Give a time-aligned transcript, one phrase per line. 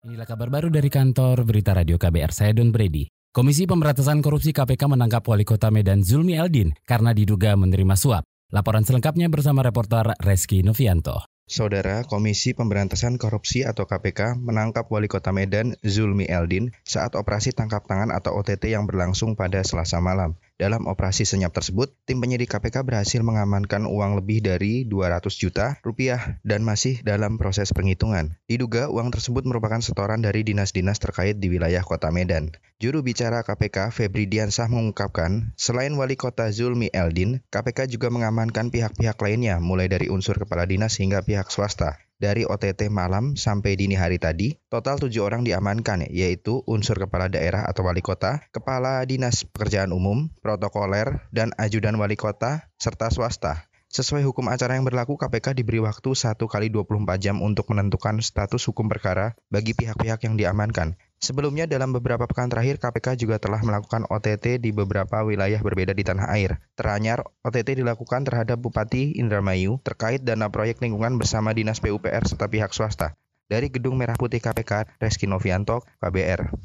[0.00, 3.12] Inilah kabar baru dari kantor Berita Radio KBR, saya Don Brady.
[3.36, 8.24] Komisi Pemberantasan Korupsi KPK menangkap Wali Kota Medan Zulmi Eldin karena diduga menerima suap.
[8.48, 11.28] Laporan selengkapnya bersama reporter Reski Novianto.
[11.44, 17.84] Saudara Komisi Pemberantasan Korupsi atau KPK menangkap Wali Kota Medan Zulmi Eldin saat operasi tangkap
[17.84, 20.40] tangan atau OTT yang berlangsung pada Selasa malam.
[20.60, 26.36] Dalam operasi senyap tersebut, tim penyidik KPK berhasil mengamankan uang lebih dari 200 juta rupiah
[26.44, 28.36] dan masih dalam proses penghitungan.
[28.44, 32.52] Diduga uang tersebut merupakan setoran dari dinas-dinas terkait di wilayah kota Medan.
[32.76, 39.16] Juru bicara KPK Febri Diansah mengungkapkan, selain wali kota Zulmi Eldin, KPK juga mengamankan pihak-pihak
[39.16, 42.04] lainnya mulai dari unsur kepala dinas hingga pihak swasta.
[42.20, 47.64] Dari OTT malam sampai dini hari tadi, total tujuh orang diamankan, yaitu unsur kepala daerah
[47.64, 53.64] atau wali kota, kepala dinas pekerjaan umum, protokoler, dan ajudan wali kota, serta swasta.
[53.88, 58.68] Sesuai hukum acara yang berlaku, KPK diberi waktu 1 kali 24 jam untuk menentukan status
[58.68, 61.00] hukum perkara bagi pihak-pihak yang diamankan.
[61.20, 66.00] Sebelumnya dalam beberapa pekan terakhir KPK juga telah melakukan OTT di beberapa wilayah berbeda di
[66.00, 66.64] tanah air.
[66.80, 72.72] Teranyar, OTT dilakukan terhadap Bupati Indramayu terkait dana proyek lingkungan bersama Dinas PUPR serta pihak
[72.72, 73.20] swasta.
[73.52, 76.56] Dari Gedung Merah Putih KPK, Reski Novianto, KBR.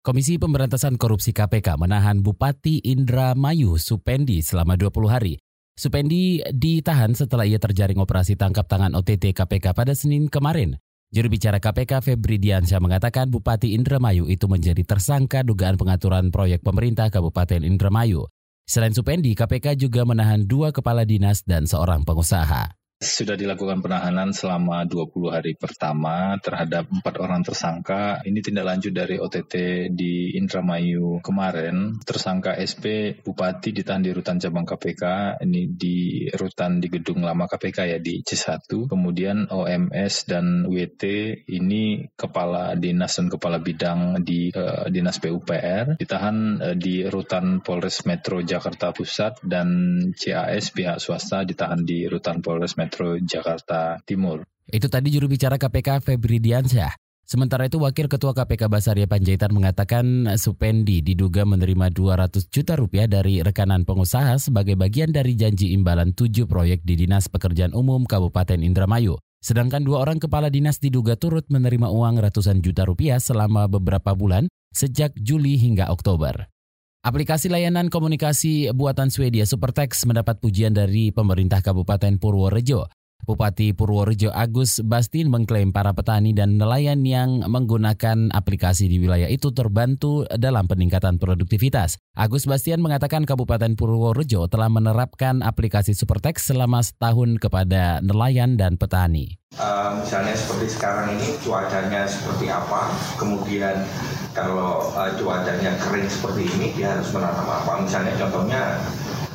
[0.00, 5.36] Komisi Pemberantasan Korupsi KPK menahan Bupati Indramayu Supendi selama 20 hari.
[5.76, 10.80] Supendi ditahan setelah ia terjaring operasi tangkap tangan OTT KPK pada Senin kemarin.
[11.08, 17.08] Juru bicara KPK Febri Diansyah mengatakan Bupati Indramayu itu menjadi tersangka dugaan pengaturan proyek pemerintah
[17.08, 18.28] Kabupaten Indramayu.
[18.68, 22.77] Selain Supendi, KPK juga menahan dua kepala dinas dan seorang pengusaha.
[22.98, 28.18] Sudah dilakukan penahanan selama 20 hari pertama terhadap empat orang tersangka.
[28.26, 29.54] Ini tindak lanjut dari OTT
[29.94, 32.02] di Indramayu kemarin.
[32.02, 35.38] Tersangka SP Bupati ditahan di rutan cabang KPK.
[35.46, 38.66] Ini di rutan di gedung lama KPK ya di C1.
[38.90, 41.02] Kemudian OMS dan WT
[41.54, 48.02] ini kepala dinas dan kepala bidang di uh, dinas PUPR ditahan uh, di rutan Polres
[48.10, 49.68] Metro Jakarta Pusat dan
[50.18, 54.40] CAS pihak swasta ditahan di rutan Polres Metro Metro Jakarta Timur.
[54.64, 56.96] Itu tadi juru bicara KPK Febri Diansyah.
[57.28, 63.44] Sementara itu Wakil Ketua KPK Basaria Panjaitan mengatakan Supendi diduga menerima 200 juta rupiah dari
[63.44, 69.20] rekanan pengusaha sebagai bagian dari janji imbalan tujuh proyek di Dinas Pekerjaan Umum Kabupaten Indramayu.
[69.44, 74.48] Sedangkan dua orang kepala dinas diduga turut menerima uang ratusan juta rupiah selama beberapa bulan
[74.72, 76.48] sejak Juli hingga Oktober.
[76.98, 82.90] Aplikasi layanan komunikasi buatan Swedia Supertext mendapat pujian dari pemerintah Kabupaten Purworejo.
[83.22, 89.54] Bupati Purworejo Agus Bastin mengklaim para petani dan nelayan yang menggunakan aplikasi di wilayah itu
[89.54, 92.02] terbantu dalam peningkatan produktivitas.
[92.18, 99.38] Agus Bastian mengatakan Kabupaten Purworejo telah menerapkan aplikasi Supertext selama setahun kepada nelayan dan petani.
[99.54, 103.86] Uh, misalnya seperti sekarang ini cuacanya seperti apa, kemudian
[104.38, 107.72] kalau uh, cuacanya kering seperti ini dia harus menanam apa?
[107.82, 108.62] Misalnya contohnya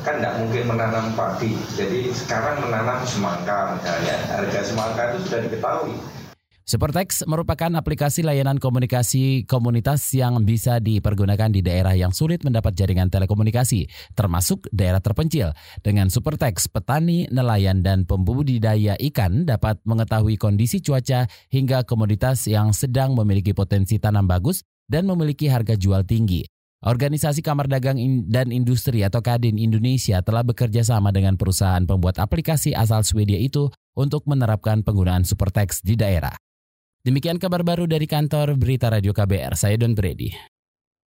[0.00, 1.52] kan tidak mungkin menanam padi.
[1.76, 4.16] Jadi sekarang menanam semangka misalnya.
[4.32, 5.96] Harga semangka itu sudah diketahui.
[6.64, 13.12] Supertext merupakan aplikasi layanan komunikasi komunitas yang bisa dipergunakan di daerah yang sulit mendapat jaringan
[13.12, 13.84] telekomunikasi,
[14.16, 15.52] termasuk daerah terpencil.
[15.84, 23.12] Dengan Supertext, petani, nelayan, dan pembudidaya ikan dapat mengetahui kondisi cuaca hingga komoditas yang sedang
[23.12, 26.44] memiliki potensi tanam bagus dan memiliki harga jual tinggi.
[26.84, 27.96] Organisasi Kamar Dagang
[28.28, 33.72] dan Industri atau Kadin Indonesia telah bekerja sama dengan perusahaan pembuat aplikasi asal Swedia itu
[33.96, 36.36] untuk menerapkan penggunaan Supertext di daerah.
[37.00, 40.53] Demikian kabar baru dari kantor Berita Radio KBR, saya Don Brady.